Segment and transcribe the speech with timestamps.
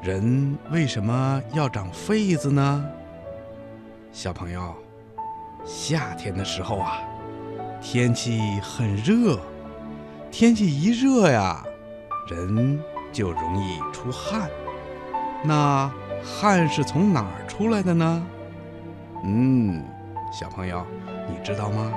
[0.00, 2.84] 人为什么要长痱子呢？
[4.12, 4.72] 小朋友，
[5.64, 7.00] 夏天的时候啊，
[7.80, 9.40] 天气很热，
[10.30, 11.64] 天气一热呀，
[12.28, 12.80] 人
[13.12, 14.48] 就容易出汗。
[15.42, 18.26] 那汗是从哪儿出来的呢？
[19.24, 19.84] 嗯，
[20.32, 20.86] 小朋友，
[21.28, 21.92] 你知道吗？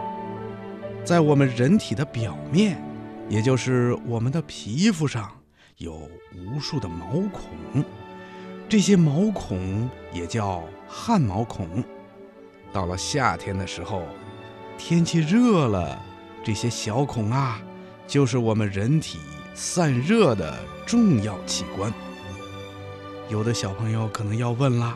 [1.06, 2.84] 在我们人体的表面，
[3.30, 5.32] 也就是我们的皮肤上。
[5.82, 7.84] 有无数的毛孔，
[8.70, 11.84] 这些毛孔也叫汗毛孔。
[12.72, 14.04] 到了夏天的时候，
[14.78, 16.00] 天气热了，
[16.44, 17.60] 这些小孔啊，
[18.06, 19.18] 就是我们人体
[19.56, 21.92] 散热的重要器官。
[23.28, 24.96] 有的小朋友可能要问了：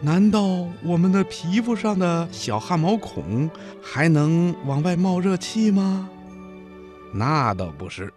[0.00, 0.40] 难道
[0.82, 3.50] 我们的皮肤上的小汗毛孔
[3.82, 6.08] 还能往外冒热气吗？
[7.12, 8.10] 那倒不是。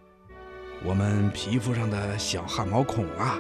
[0.84, 3.38] 我们皮肤上的小汗毛孔啊，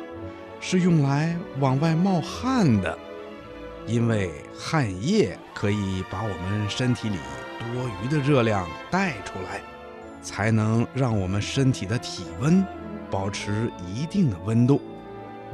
[0.59, 2.98] 是用来往外冒汗的，
[3.88, 7.16] 因为汗液可以把我们身体里
[7.60, 9.62] 多余的热量带出来，
[10.22, 12.64] 才能让我们身体的体温
[13.10, 14.82] 保持一定的温度，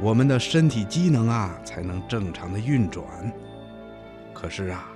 [0.00, 3.04] 我们的身体机能啊才能正常的运转。
[4.34, 4.88] 可是啊，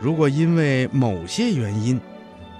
[0.00, 2.00] 如果因为某些原因，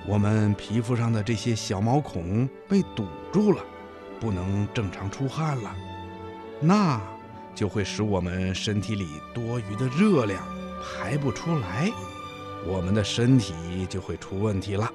[0.06, 3.62] 我们皮肤上的这些小毛孔被堵住了，
[4.18, 5.74] 不能正常出汗了，
[6.60, 7.00] 那
[7.54, 10.42] 就会使我们身体里多余的热量
[10.83, 11.92] 排不出来，
[12.66, 14.90] 我们的身体就会出问题了。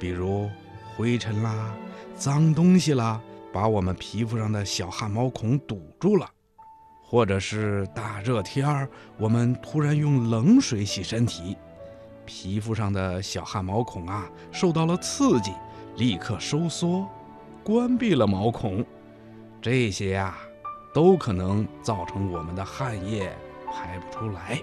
[0.00, 0.48] 比如
[0.96, 1.72] 灰尘啦、
[2.16, 3.20] 脏东西啦，
[3.52, 6.26] 把我们皮肤上的小汗毛孔堵住了；
[7.04, 8.88] 或者是大热天儿，
[9.18, 11.56] 我们突然用冷水洗身体。
[12.24, 15.52] 皮肤上的小汗毛孔啊，受到了刺激，
[15.96, 17.06] 立刻收缩，
[17.64, 18.84] 关闭了毛孔。
[19.60, 20.36] 这些呀，
[20.94, 23.32] 都可能造成我们的汗液
[23.66, 24.60] 排不出来。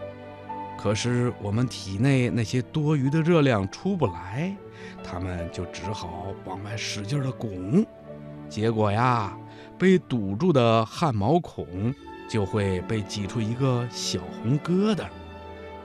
[0.78, 4.56] 可是我们体内那些多余的热量出不来，
[5.03, 7.86] 它们就只好往外使劲的拱。
[8.47, 9.38] 结果呀，
[9.78, 11.94] 被堵住的汗毛孔
[12.30, 15.06] 就会被挤出一个小红疙瘩。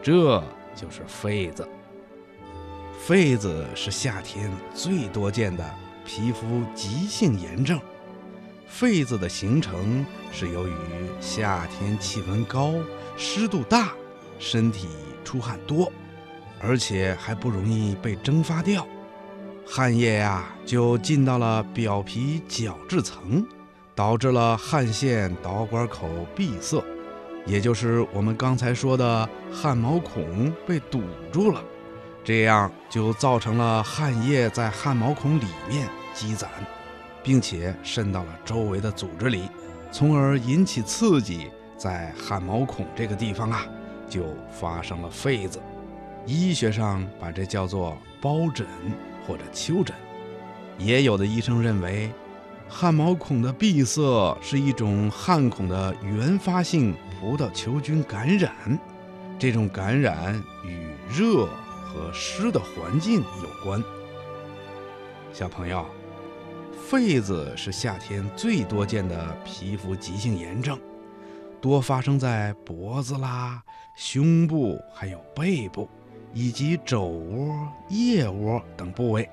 [0.00, 0.42] 这。
[0.74, 1.68] 就是痱子。
[3.06, 5.64] 痱子是夏天最多见的
[6.06, 7.80] 皮肤急性炎症。
[8.72, 10.72] 痱子的形成是由于
[11.20, 12.72] 夏天气温高、
[13.16, 13.92] 湿度大、
[14.38, 14.88] 身体
[15.22, 15.92] 出汗多，
[16.60, 18.86] 而且还不容易被蒸发掉，
[19.66, 23.46] 汗液呀就进到了表皮角质层，
[23.94, 26.82] 导致了汗腺导管口闭塞。
[27.46, 31.62] 也就是我们刚才说的汗毛孔被堵住了，
[32.24, 36.48] 这样就造成了汗液在汗毛孔里面积攒，
[37.22, 39.48] 并且渗到了周围的组织里，
[39.92, 43.66] 从而引起刺激，在汗毛孔这个地方啊，
[44.08, 45.60] 就发生了痱子。
[46.26, 48.66] 医学上把这叫做包疹
[49.26, 49.94] 或者丘疹。
[50.78, 52.10] 也有的医生认为。
[52.68, 58.52] 汗毛孔的闭塞是一种汗孔的原发性葡萄球菌感染，
[59.38, 61.46] 这种感染与热
[61.84, 63.82] 和湿的环境有关。
[65.32, 65.86] 小朋友，
[66.90, 70.78] 痱子是夏天最多见的皮肤急性炎症，
[71.60, 73.62] 多发生在脖子啦、
[73.94, 75.88] 胸部、还有背部
[76.32, 79.28] 以及肘窝、腋窝等部位。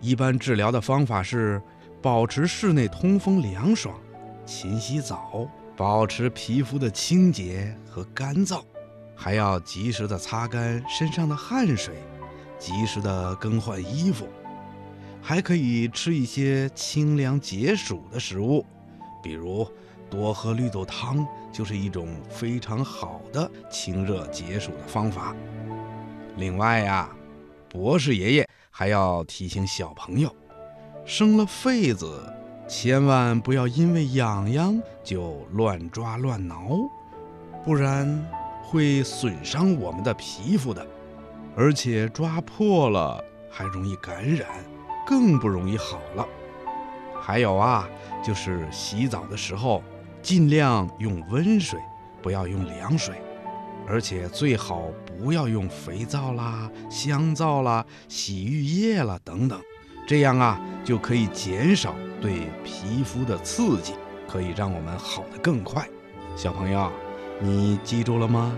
[0.00, 1.60] 一般治疗的方法是。
[2.02, 3.96] 保持室内通风凉爽，
[4.44, 8.60] 勤洗澡，保持皮肤的清洁和干燥，
[9.14, 11.94] 还要及时的擦干身上的汗水，
[12.58, 14.26] 及时的更换衣服，
[15.22, 18.66] 还可以吃一些清凉解暑的食物，
[19.22, 19.64] 比如
[20.10, 25.36] 多喝绿豆汤，就是一种非常好的清热解暑的方法。
[26.36, 27.08] 另外呀，
[27.70, 30.34] 博士爷爷还要提醒小朋友。
[31.04, 32.32] 生了痱子，
[32.68, 36.56] 千万不要因为痒痒就乱抓乱挠，
[37.64, 38.24] 不然
[38.62, 40.86] 会损伤我们的皮肤的，
[41.56, 44.48] 而且抓破了还容易感染，
[45.06, 46.26] 更不容易好了。
[47.20, 47.88] 还有啊，
[48.24, 49.82] 就是洗澡的时候，
[50.22, 51.80] 尽量用温水，
[52.22, 53.20] 不要用凉水，
[53.88, 59.60] 而且最好不要用肥皂啦、香皂啦、洗浴液啦等等，
[60.12, 63.94] 这样啊就可以减少对皮肤的刺激，
[64.28, 65.88] 可以让我们好得更快。
[66.36, 66.92] 小朋友，
[67.40, 68.54] 你记住了吗？